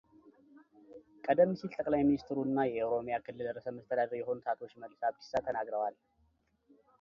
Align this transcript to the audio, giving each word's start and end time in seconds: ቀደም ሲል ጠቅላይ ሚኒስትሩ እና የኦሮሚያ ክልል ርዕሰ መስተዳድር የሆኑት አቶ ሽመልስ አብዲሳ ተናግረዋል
ቀደም 1.25 1.51
ሲል 1.59 1.69
ጠቅላይ 1.75 2.01
ሚኒስትሩ 2.07 2.37
እና 2.49 2.57
የኦሮሚያ 2.75 3.17
ክልል 3.25 3.47
ርዕሰ 3.57 3.67
መስተዳድር 3.77 4.17
የሆኑት 4.19 4.47
አቶ 4.53 4.59
ሽመልስ 4.73 5.03
አብዲሳ 5.11 5.31
ተናግረዋል 5.49 5.95